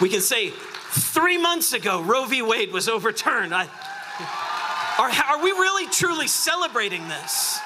[0.00, 0.50] we can say,
[0.94, 2.42] Three months ago, Roe v.
[2.42, 3.52] Wade was overturned.
[3.52, 3.66] I,
[4.98, 7.60] are, are we really truly celebrating this?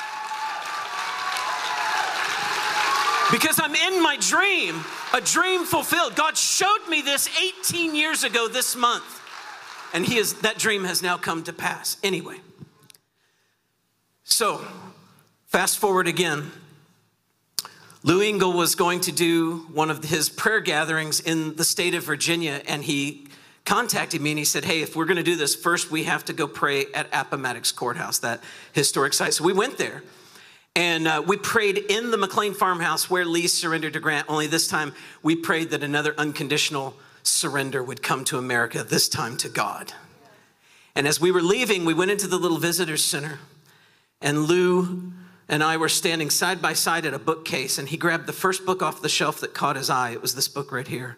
[3.33, 6.15] Because I'm in my dream, a dream fulfilled.
[6.15, 7.29] God showed me this
[7.61, 9.23] 18 years ago this month.
[9.93, 11.97] And he is, that dream has now come to pass.
[12.03, 12.37] Anyway,
[14.23, 14.65] so
[15.47, 16.53] fast forward again.
[18.05, 22.05] Lou Engle was going to do one of his prayer gatherings in the state of
[22.05, 23.26] Virginia, and he
[23.67, 26.25] contacted me and he said, Hey, if we're going to do this, first we have
[26.27, 29.35] to go pray at Appomattox Courthouse, that historic site.
[29.35, 30.03] So we went there.
[30.75, 34.69] And uh, we prayed in the McLean farmhouse where Lee surrendered to Grant, only this
[34.69, 39.95] time we prayed that another unconditional surrender would come to America, this time to God.
[40.95, 43.39] And as we were leaving, we went into the little visitor center,
[44.21, 45.13] and Lou
[45.49, 48.67] and I were standing side by side at a bookcase, and he grabbed the first
[48.67, 50.11] book off the shelf that caught his eye.
[50.11, 51.17] It was this book right here.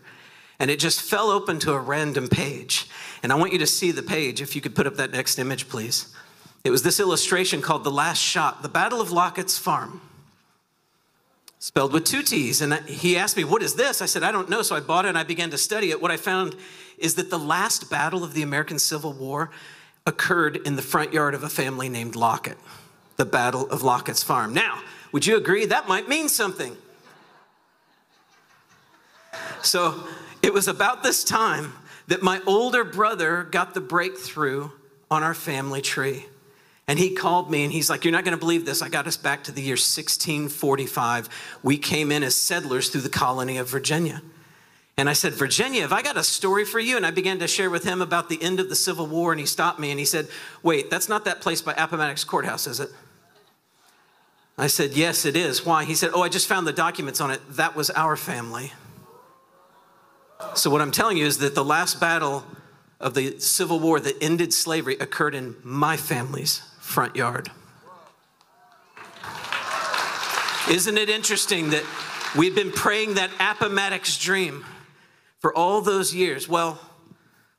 [0.61, 2.88] And it just fell open to a random page.
[3.23, 5.38] And I want you to see the page, if you could put up that next
[5.38, 6.14] image, please.
[6.64, 10.01] It was this illustration called The Last Shot, the Battle of Lockett's Farm.
[11.61, 12.61] Spelled with two T's.
[12.61, 14.03] And he asked me, What is this?
[14.03, 14.62] I said, I don't know.
[14.62, 16.01] So I bought it and I began to study it.
[16.01, 16.57] What I found
[16.99, 19.51] is that the last battle of the American Civil War
[20.07, 22.59] occurred in the front yard of a family named Lockett,
[23.16, 24.55] the Battle of Lockett's Farm.
[24.55, 24.81] Now,
[25.12, 26.77] would you agree that might mean something?
[29.62, 30.03] So
[30.49, 31.75] it was about this time
[32.07, 34.71] that my older brother got the breakthrough
[35.11, 36.25] on our family tree.
[36.87, 38.81] And he called me and he's like, You're not going to believe this.
[38.81, 41.29] I got us back to the year 1645.
[41.63, 44.23] We came in as settlers through the colony of Virginia.
[44.97, 46.97] And I said, Virginia, have I got a story for you?
[46.97, 49.33] And I began to share with him about the end of the Civil War.
[49.33, 50.29] And he stopped me and he said,
[50.63, 52.89] Wait, that's not that place by Appomattox Courthouse, is it?
[54.57, 55.67] I said, Yes, it is.
[55.67, 55.85] Why?
[55.85, 57.43] He said, Oh, I just found the documents on it.
[57.51, 58.73] That was our family.
[60.55, 62.44] So, what I'm telling you is that the last battle
[63.01, 67.51] of the Civil War that ended slavery occurred in my family's front yard.
[70.70, 71.85] Isn't it interesting that
[72.37, 74.64] we've been praying that Appomattox dream
[75.38, 76.48] for all those years?
[76.48, 76.79] Well,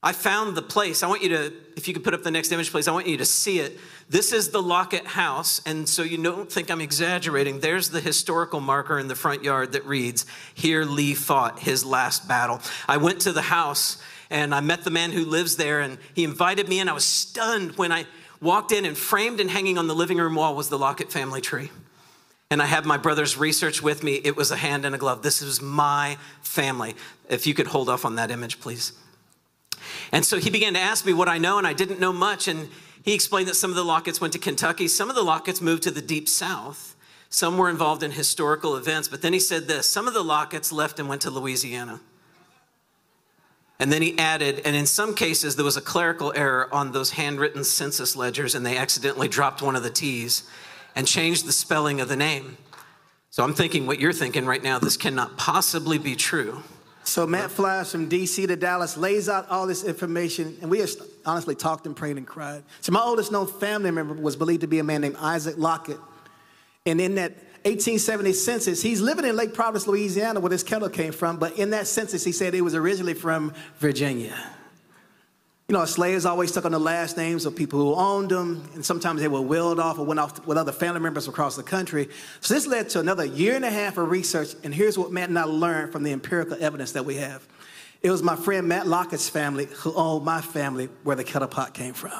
[0.02, 1.04] I found the place.
[1.04, 3.08] I want you to, if you could put up the next image, please, I want
[3.08, 3.78] you to see it.
[4.08, 7.60] This is the Lockett house, and so you don't think I'm exaggerating.
[7.60, 12.30] There's the historical marker in the front yard that reads, Here Lee fought his last
[12.30, 12.62] battle.
[12.88, 16.24] I went to the house and I met the man who lives there, and he
[16.24, 18.06] invited me, and I was stunned when I
[18.40, 21.42] walked in and framed and hanging on the living room wall was the Lockett family
[21.42, 21.72] tree.
[22.52, 24.16] And I had my brother's research with me.
[24.16, 25.24] It was a hand and a glove.
[25.24, 26.96] This is my family.
[27.28, 28.94] If you could hold off on that image, please.
[30.12, 32.48] And so he began to ask me what I know, and I didn't know much.
[32.48, 32.70] And
[33.04, 35.84] he explained that some of the Locketts went to Kentucky, some of the Locketts moved
[35.84, 36.96] to the deep south,
[37.30, 39.08] some were involved in historical events.
[39.08, 42.02] But then he said this some of the Locketts left and went to Louisiana.
[43.82, 47.12] And then he added, and in some cases, there was a clerical error on those
[47.12, 50.44] handwritten census ledgers, and they accidentally dropped one of the T's
[50.98, 52.58] and changed the spelling of the name.
[53.30, 56.64] So I'm thinking what you're thinking right now this cannot possibly be true.
[57.04, 60.86] So Matt flies from DC to Dallas, lays out all this information, and we
[61.26, 62.64] honestly talked and prayed and cried.
[62.82, 65.98] So my oldest known family member was believed to be a man named Isaac Lockett.
[66.86, 67.32] And in that
[67.66, 71.72] 1870 census, he's living in Lake Providence, Louisiana, where this kettle came from, but in
[71.72, 74.38] that census, he said he was originally from Virginia.
[75.70, 78.84] You know, slaves always stuck on the last names of people who owned them, and
[78.84, 82.10] sometimes they were willed off or went off with other family members across the country.
[82.42, 85.30] So this led to another year and a half of research, and here's what Matt
[85.30, 87.48] and I learned from the empirical evidence that we have.
[88.02, 91.76] It was my friend Matt Lockett's family who owned my family where the kettle pot
[91.76, 92.20] came from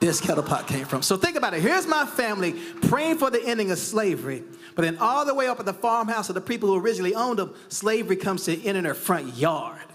[0.00, 1.02] this kettle pot came from.
[1.02, 1.60] So think about it.
[1.60, 4.44] Here's my family praying for the ending of slavery,
[4.76, 7.40] but then all the way up at the farmhouse of the people who originally owned
[7.40, 9.87] them, slavery comes to end in their front yard.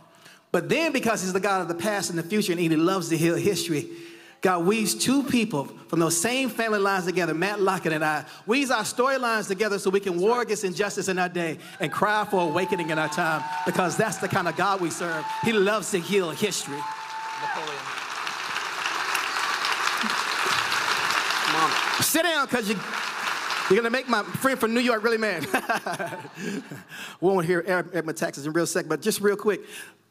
[0.53, 3.09] But then, because he's the God of the past and the future, and he loves
[3.09, 3.89] to heal history,
[4.39, 8.69] God weaves two people from those same family lines together, Matt Lockett and I, weaves
[8.69, 12.41] our storylines together so we can war against injustice in our day and cry for
[12.41, 15.25] awakening in our time because that's the kind of God we serve.
[15.43, 16.77] He loves to heal history.
[17.41, 17.81] Napoleon.
[21.51, 21.71] Mom.
[22.03, 22.75] Sit down, because you,
[23.71, 25.47] you're going to make my friend from New York really mad.
[26.45, 26.61] we
[27.27, 29.61] won't hear Edmund Texas in real sec, but just real quick.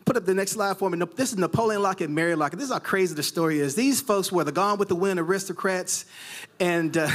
[0.04, 0.98] Put up the next slide for me.
[1.14, 2.58] This is Napoleon Lockett and Mary Lockett.
[2.58, 3.76] This is how crazy the story is.
[3.76, 6.06] These folks were the Gone with the Wind aristocrats,
[6.58, 7.08] and uh,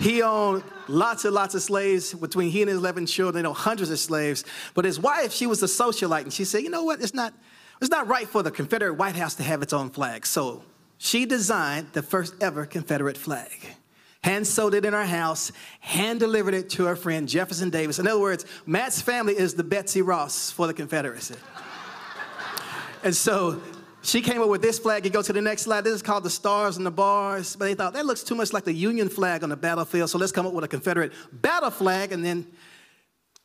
[0.00, 3.52] he owned lots and lots of slaves between he and his 11 children, you know,
[3.52, 4.44] hundreds of slaves.
[4.74, 7.34] But his wife, she was a socialite, and she said, you know what, it's not,
[7.80, 10.26] it's not right for the Confederate White House to have its own flag.
[10.26, 10.64] So
[10.98, 13.76] she designed the first ever Confederate flag.
[14.24, 17.98] Hand sewed it in her house, hand delivered it to her friend Jefferson Davis.
[17.98, 21.34] In other words, Matt's family is the Betsy Ross for the Confederacy.
[23.04, 23.60] And so
[24.02, 25.04] she came up with this flag.
[25.04, 25.82] You go to the next slide.
[25.82, 27.54] This is called the Stars and the Bars.
[27.54, 30.10] But they thought that looks too much like the Union flag on the battlefield.
[30.10, 32.12] So let's come up with a Confederate battle flag.
[32.12, 32.46] And then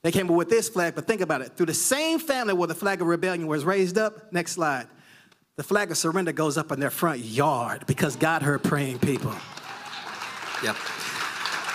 [0.02, 0.96] they came up with this flag.
[0.96, 1.58] But think about it.
[1.58, 4.88] Through the same family where the flag of rebellion was raised up, next slide,
[5.58, 9.36] the flag of surrender goes up in their front yard because God heard praying people.
[10.64, 10.78] Yep.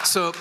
[0.04, 0.32] So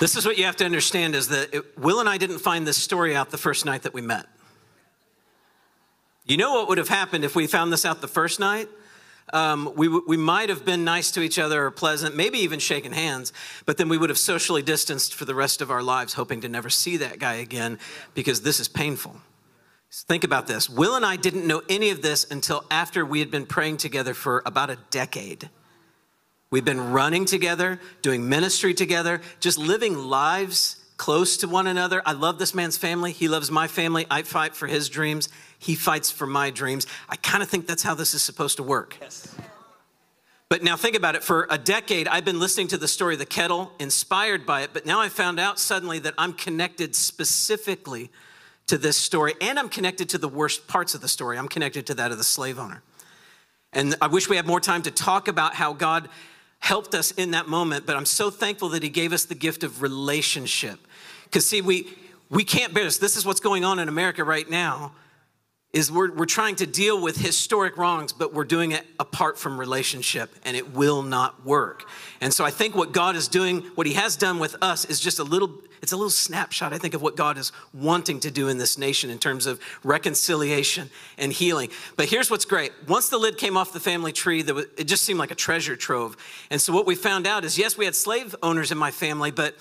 [0.00, 2.66] this is what you have to understand is that it, Will and I didn't find
[2.66, 4.26] this story out the first night that we met.
[6.26, 8.68] You know what would have happened if we found this out the first night?
[9.32, 12.92] Um, we, we might have been nice to each other or pleasant, maybe even shaken
[12.92, 13.32] hands,
[13.64, 16.48] but then we would have socially distanced for the rest of our lives, hoping to
[16.48, 17.78] never see that guy again
[18.14, 19.16] because this is painful.
[19.92, 20.68] Think about this.
[20.68, 24.14] Will and I didn't know any of this until after we had been praying together
[24.14, 25.48] for about a decade.
[26.50, 32.02] We've been running together, doing ministry together, just living lives close to one another.
[32.06, 33.12] I love this man's family.
[33.12, 34.06] He loves my family.
[34.10, 35.28] I fight for his dreams.
[35.58, 36.86] He fights for my dreams.
[37.08, 38.96] I kind of think that's how this is supposed to work.
[39.00, 39.34] Yes.
[40.48, 41.24] But now think about it.
[41.24, 44.70] For a decade, I've been listening to the story of the kettle, inspired by it,
[44.72, 48.10] but now I found out suddenly that I'm connected specifically
[48.68, 51.36] to this story, and I'm connected to the worst parts of the story.
[51.36, 52.82] I'm connected to that of the slave owner.
[53.72, 56.08] And I wish we had more time to talk about how God
[56.58, 59.62] helped us in that moment, but I'm so thankful that He gave us the gift
[59.62, 60.78] of relationship.
[61.24, 61.88] Because, see, we,
[62.30, 62.98] we can't bear this.
[62.98, 64.92] This is what's going on in America right now
[65.72, 69.60] is we're, we're trying to deal with historic wrongs, but we're doing it apart from
[69.60, 71.86] relationship, and it will not work.
[72.20, 75.00] And so I think what God is doing, what He has done with us, is
[75.00, 78.30] just a little, it's a little snapshot, I think, of what God is wanting to
[78.30, 81.70] do in this nation in terms of reconciliation and healing.
[81.96, 82.72] But here's what's great.
[82.88, 86.16] Once the lid came off the family tree, it just seemed like a treasure trove.
[86.50, 89.30] And so what we found out is, yes, we had slave owners in my family,
[89.30, 89.54] but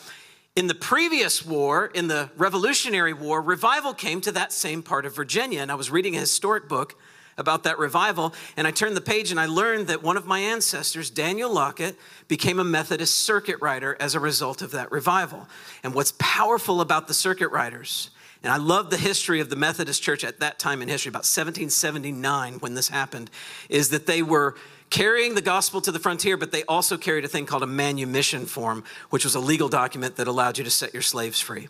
[0.55, 5.13] in the previous war, in the Revolutionary War, revival came to that same part of
[5.13, 5.61] Virginia.
[5.61, 6.97] And I was reading a historic book
[7.37, 10.39] about that revival, and I turned the page and I learned that one of my
[10.39, 15.47] ancestors, Daniel Lockett, became a Methodist circuit rider as a result of that revival.
[15.83, 18.09] And what's powerful about the circuit riders,
[18.41, 21.25] and I love the history of the Methodist Church at that time in history, about
[21.25, 23.29] 1779 when this happened,
[23.69, 24.55] is that they were
[24.89, 28.45] carrying the gospel to the frontier, but they also carried a thing called a manumission
[28.45, 31.67] form, which was a legal document that allowed you to set your slaves free.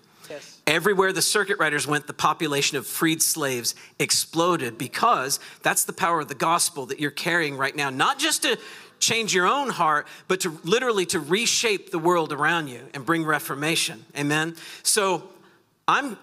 [0.68, 6.22] Everywhere the circuit riders went, the population of freed slaves exploded because that's the power
[6.22, 8.58] of the gospel that you're carrying right now, not just to
[9.00, 13.26] change your own heart, but to literally to reshape the world around you and bring
[13.26, 14.06] reformation.
[14.18, 14.56] Amen.
[14.84, 15.24] So
[15.88, 16.18] I'm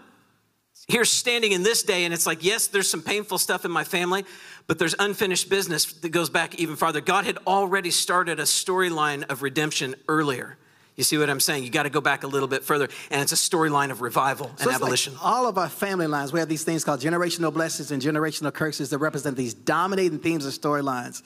[0.89, 3.85] here standing in this day, and it's like, yes, there's some painful stuff in my
[3.85, 4.25] family,
[4.67, 7.01] but there's unfinished business that goes back even farther.
[7.01, 10.57] God had already started a storyline of redemption earlier.
[11.03, 11.65] You see what I'm saying?
[11.65, 14.51] You got to go back a little bit further, and it's a storyline of revival
[14.51, 15.15] and so abolition.
[15.15, 18.55] Like all of our family lines, we have these things called generational blessings and generational
[18.55, 21.25] curses that represent these dominating themes of storylines.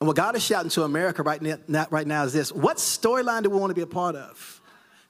[0.00, 3.42] And what God is shouting to America right now, right now is this What storyline
[3.42, 4.62] do we want to be a part of?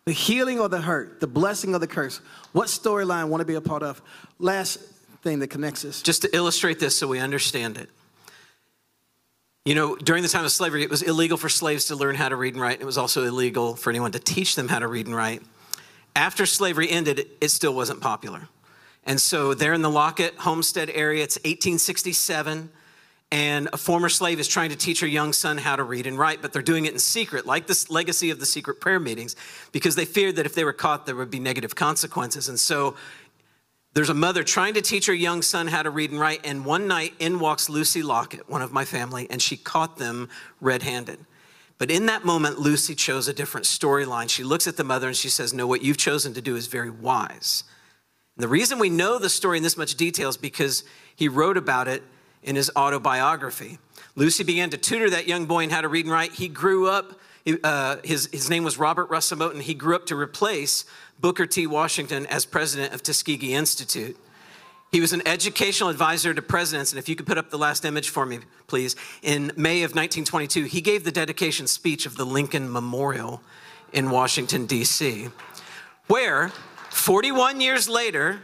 [0.07, 2.21] The healing or the hurt, the blessing or the curse?
[2.51, 4.03] What storyline want to be a part of?
[4.41, 4.79] Last
[5.23, 6.03] thing that connects us.
[6.03, 7.91] Just to illustrate this so we understand it.
[9.65, 12.29] You know, during the time of slavery, it was illegal for slaves to learn how
[12.29, 12.83] to read and write.
[12.83, 15.41] It was also illegal for anyone to teach them how to read and write.
[16.15, 18.49] After slavery ended, it still wasn't popular.
[19.05, 21.25] And so they're in the Lockett Homestead area.
[21.25, 22.69] It's 1867
[23.33, 26.19] and a former slave is trying to teach her young son how to read and
[26.19, 29.35] write, but they're doing it in secret, like this legacy of the secret prayer meetings,
[29.73, 32.49] because they feared that if they were caught, there would be negative consequences.
[32.49, 32.95] And so
[33.95, 36.65] there's a mother trying to teach her young son how to read and write, and
[36.65, 40.29] one night in walks Lucy Lockett, one of my family, and she caught them
[40.61, 41.21] red handed.
[41.79, 44.29] But in that moment, Lucy chose a different storyline.
[44.29, 46.67] She looks at the mother and she says, No, what you've chosen to do is
[46.67, 47.65] very wise.
[48.37, 51.57] And the reason we know the story in this much detail is because he wrote
[51.57, 52.03] about it
[52.43, 53.79] in his autobiography.
[54.17, 56.33] Lucy began to tutor that young boy in how to read and write.
[56.33, 57.19] He grew up,
[57.63, 59.61] uh, his, his name was Robert Russell Moton.
[59.61, 60.85] He grew up to replace
[61.21, 61.67] Booker T.
[61.67, 64.17] Washington as president of Tuskegee Institute.
[64.93, 67.85] He was an educational advisor to presidents, and if you could put up the last
[67.85, 68.39] image for me,
[68.69, 68.95] please.
[69.23, 73.43] In May of 1922, he gave the dedication speech of the Lincoln Memorial
[73.93, 75.29] in Washington, D.C.,
[76.07, 76.51] where
[76.91, 78.41] 41 years later,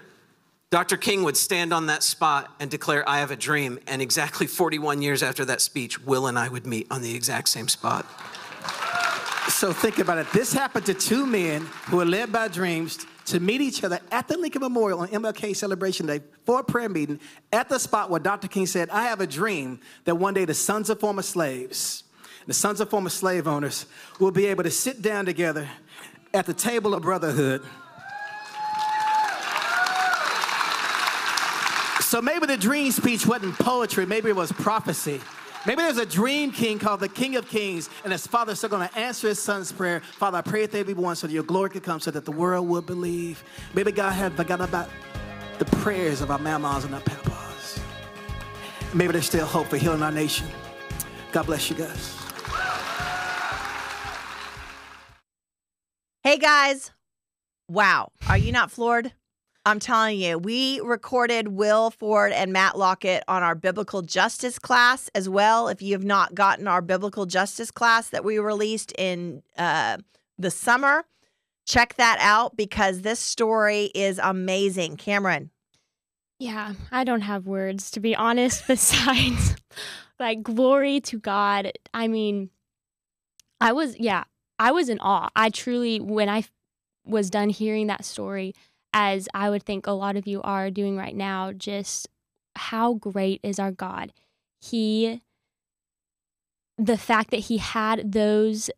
[0.70, 0.97] Dr.
[0.97, 3.80] King would stand on that spot and declare, I have a dream.
[3.88, 7.49] And exactly 41 years after that speech, Will and I would meet on the exact
[7.49, 8.07] same spot.
[9.49, 10.26] So think about it.
[10.32, 14.28] This happened to two men who were led by dreams to meet each other at
[14.28, 17.20] the Lincoln Memorial on MLK Celebration Day for a prayer meeting
[17.53, 18.49] at the spot where Dr.
[18.49, 22.05] King said, I have a dream that one day the sons of former slaves,
[22.47, 23.86] the sons of former slave owners,
[24.18, 25.68] will be able to sit down together
[26.32, 27.62] at the table of brotherhood
[32.11, 35.20] So maybe the dream speech wasn't poetry, maybe it was prophecy.
[35.66, 38.88] Maybe there's a dream king called the King of Kings, and his father's still going
[38.88, 40.00] to answer his son's prayer.
[40.00, 42.24] Father, I pray that they be one so that your glory could come so that
[42.24, 43.44] the world would believe.
[43.74, 44.88] Maybe God had forgotten about
[45.58, 47.80] the prayers of our mamas and our papas.
[48.94, 50.46] Maybe there's still hope for healing our nation.
[51.30, 52.16] God bless you guys.
[56.22, 56.90] Hey guys.
[57.68, 58.12] Wow.
[58.28, 59.12] Are you not floored?
[59.66, 65.11] I'm telling you, we recorded Will Ford and Matt Lockett on our biblical justice class
[65.14, 65.68] as well.
[65.68, 69.98] If you have not gotten our biblical justice class that we released in uh,
[70.38, 71.04] the summer,
[71.66, 74.96] check that out because this story is amazing.
[74.96, 75.50] Cameron.
[76.38, 79.56] Yeah, I don't have words to be honest, besides
[80.18, 81.72] like glory to God.
[81.92, 82.48] I mean,
[83.61, 84.24] I was, yeah,
[84.58, 85.28] I was in awe.
[85.36, 86.44] I truly, when I
[87.04, 88.54] was done hearing that story,
[88.93, 92.09] as I would think a lot of you are doing right now, just
[92.57, 94.12] how great is our God.
[94.61, 95.22] He,
[96.76, 98.70] the fact that he had those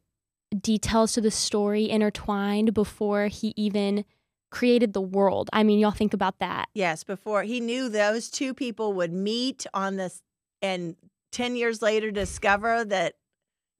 [0.61, 4.05] details to the story intertwined before he even
[4.51, 5.49] created the world.
[5.53, 6.69] I mean, y'all think about that.
[6.75, 10.23] Yes, before he knew those two people would meet on this
[10.61, 10.97] and
[11.33, 13.15] 10 years later discover that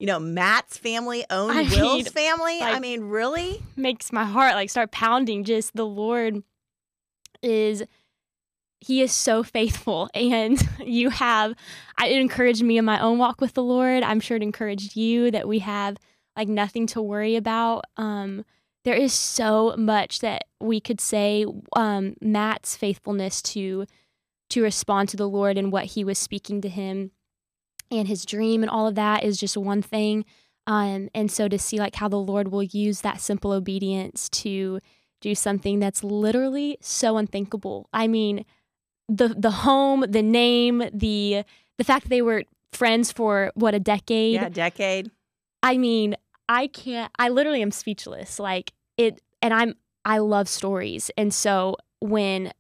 [0.03, 2.61] you know, Matt's family owned I Will's mean, family.
[2.61, 3.63] I mean, really?
[3.77, 5.45] makes my heart like start pounding.
[5.45, 6.43] Just the lord
[7.41, 7.85] is
[8.81, 10.11] he is so faithful.
[10.15, 11.55] And you have
[11.97, 14.03] I, it encouraged me in my own walk with the lord.
[14.03, 15.99] I'm sure it encouraged you that we have
[16.37, 17.85] like nothing to worry about.
[17.97, 18.45] Um
[18.83, 21.47] there is so much that we could say
[21.77, 23.87] um matt's faithfulness to
[24.51, 27.13] to respond to the lord and what he was speaking to him
[27.99, 30.25] and his dream and all of that is just one thing
[30.67, 34.81] um, and so to see like how the Lord will use that simple obedience to
[35.21, 37.89] do something that's literally so unthinkable.
[37.93, 38.45] I mean,
[39.09, 41.45] the the home, the name, the
[41.79, 44.35] the fact that they were friends for what a decade.
[44.35, 45.11] Yeah, decade.
[45.63, 46.17] I mean,
[46.49, 48.39] I can't I literally am speechless.
[48.39, 49.75] Like it and I'm
[50.05, 51.11] I love stories.
[51.17, 52.53] And so when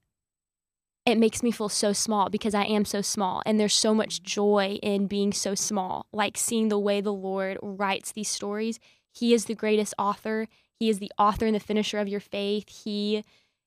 [1.05, 4.23] it makes me feel so small because I am so small and there's so much
[4.23, 6.07] joy in being so small.
[6.13, 8.79] Like seeing the way the Lord writes these stories.
[9.13, 10.47] He is the greatest author.
[10.79, 12.69] He is the author and the finisher of your faith.
[12.69, 13.25] He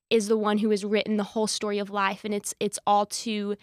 [0.10, 3.06] is the one who has written the whole story of life and it's it's all
[3.06, 3.56] to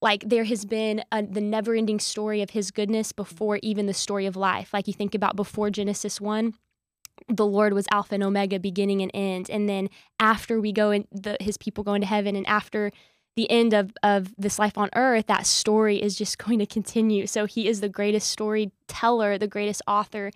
[0.00, 4.26] like there has been a, the never-ending story of his goodness before even the story
[4.26, 6.54] of life like you think about before genesis 1
[7.28, 9.88] the lord was alpha and omega beginning and end and then
[10.20, 12.90] after we go in the his people go into heaven and after
[13.36, 17.26] the end of of this life on earth that story is just going to continue
[17.26, 20.30] so he is the greatest storyteller the greatest author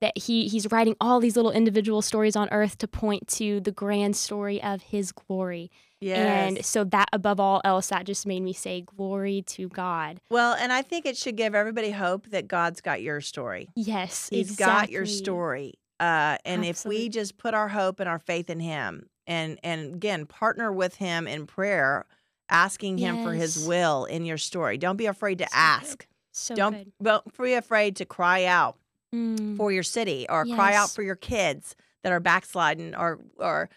[0.00, 3.72] that he he's writing all these little individual stories on earth to point to the
[3.72, 5.70] grand story of his glory
[6.02, 6.48] Yes.
[6.56, 10.18] and so that above all else, that just made me say, Glory to God.
[10.30, 13.68] well, and I think it should give everybody hope that God's got your story.
[13.76, 14.30] Yes.
[14.30, 15.74] He's got your story.
[16.00, 19.94] Uh, and if we just put our hope and our faith in Him, and and
[19.94, 22.06] again partner with Him in prayer,
[22.48, 24.78] asking Him for His will in your story.
[24.78, 25.56] Don't be afraid to So good.
[25.56, 26.06] ask.
[26.32, 26.92] So Don't good.
[27.02, 28.76] don't be afraid to cry out
[29.14, 31.74] Mm, for your city or cry out for your kids
[32.04, 33.68] that are backsliding or or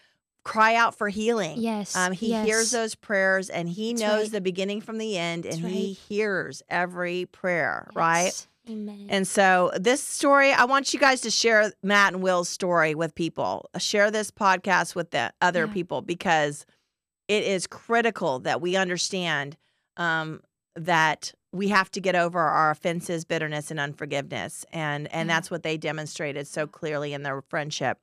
[0.44, 1.58] cry out for healing.
[1.58, 1.96] yes.
[1.96, 4.32] Um, he hears those prayers and he That's knows right.
[4.32, 8.46] the beginning from the end and he hears every prayer, right?
[8.68, 9.06] Amen.
[9.10, 13.14] And so, this story, I want you guys to share Matt and Will's story with
[13.14, 13.68] people.
[13.78, 15.72] Share this podcast with the other Yeah.
[15.72, 16.64] people because
[17.28, 19.56] it is critical that we understand
[19.96, 20.40] um,
[20.76, 25.36] that we have to get over our offenses, bitterness, and unforgiveness, and and Yeah.
[25.36, 27.98] that's what they demonstrated so clearly in their friendship.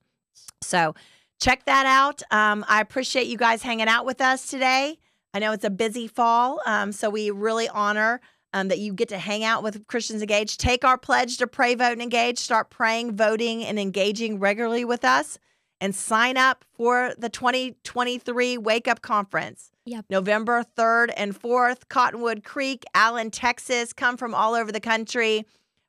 [0.62, 0.93] So,
[1.41, 2.22] check that out.
[2.32, 4.99] Um, I appreciate you guys hanging out with us today.
[5.34, 8.22] I know it's a busy fall, um, so we really honor
[8.54, 10.60] um, that you get to hang out with Christians Engaged.
[10.60, 12.38] Take our pledge to pray, vote, and engage.
[12.39, 15.38] Start praying, voting, and engaging regularly with us.
[15.80, 19.72] And sign up for the 2023 Wake Up Conference.
[19.86, 20.06] Yep.
[20.12, 23.91] November 3rd and 4th, Cottonwood Creek, Allen, Texas.
[23.93, 25.43] Come from all over the country.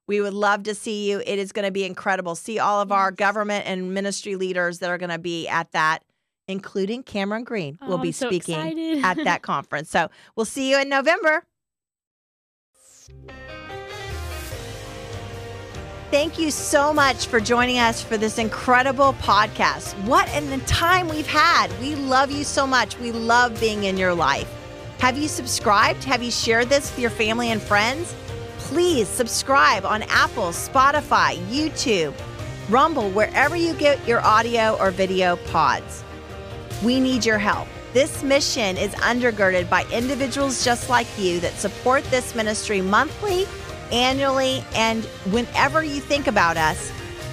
[0.08, 1.22] We would love to see you.
[1.26, 2.34] It is going to be incredible.
[2.34, 6.04] See all of our government and ministry leaders that are going to be at that,
[6.48, 9.90] including Cameron Green, will Oh, be so speaking at that conference.
[9.90, 11.44] So we'll see you in November.
[16.10, 19.94] Thank you so much for joining us for this incredible podcast.
[20.04, 21.68] What an time we've had.
[21.80, 22.98] We love you so much.
[22.98, 24.52] We love being in your life.
[24.98, 26.04] Have you subscribed?
[26.04, 28.14] Have you shared this with your family and friends?
[28.58, 32.14] Please subscribe on Apple, Spotify, YouTube,
[32.68, 36.04] Rumble, wherever you get your audio or video pods.
[36.82, 37.68] We need your help.
[37.92, 43.46] This mission is undergirded by individuals just like you that support this ministry monthly,
[43.92, 46.90] annually, and whenever you think about us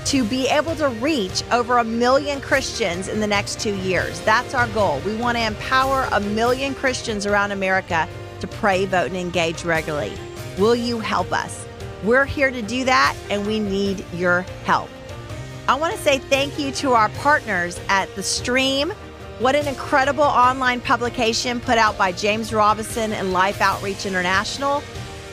[0.07, 4.20] to be able to reach over a million Christians in the next two years.
[4.22, 4.99] That's our goal.
[5.05, 8.05] We want to empower a million Christians around America
[8.41, 10.18] to pray, vote, and engage regularly.
[10.57, 11.66] Will you help us?
[12.03, 14.89] We're here to do that, and we need your help.
[15.70, 18.91] I want to say thank you to our partners at The Stream.
[19.40, 24.84] What an incredible online publication put out by James Robison and Life Outreach International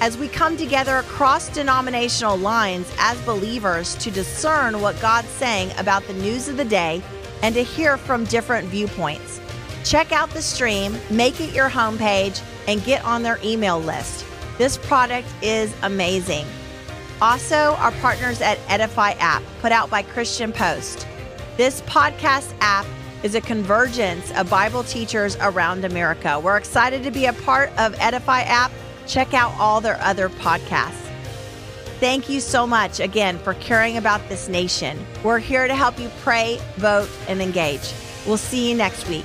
[0.01, 6.07] as we come together across denominational lines as believers to discern what God's saying about
[6.07, 7.03] the news of the day
[7.43, 9.41] and to hear from different viewpoints.
[9.83, 14.25] Check out the stream, make it your homepage, and get on their email list.
[14.57, 16.47] This product is amazing.
[17.21, 21.09] Also, our partners at Edify app, put out by Christian Post.
[21.57, 22.87] This podcast app
[23.27, 26.39] is a convergence of Bible teachers around America.
[26.39, 28.71] We're excited to be a part of Edify app
[29.09, 30.93] check out all their other podcasts.
[31.99, 35.05] Thank you so much again for caring about this nation.
[35.25, 37.93] We're here to help you pray, vote, and engage.
[38.29, 39.25] We'll see you next week.